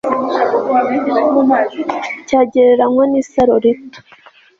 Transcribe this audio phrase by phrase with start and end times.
[2.27, 3.99] cyagereranywa nisaro rito